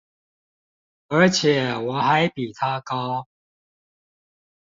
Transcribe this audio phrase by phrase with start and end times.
[1.09, 3.27] 而且我還比他高